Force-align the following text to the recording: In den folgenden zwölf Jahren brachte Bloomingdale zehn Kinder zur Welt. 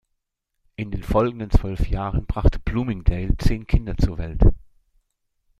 In 0.77 0.89
den 0.89 1.03
folgenden 1.03 1.51
zwölf 1.51 1.87
Jahren 1.87 2.25
brachte 2.25 2.57
Bloomingdale 2.57 3.37
zehn 3.37 3.67
Kinder 3.67 3.95
zur 3.97 4.17
Welt. 4.17 4.41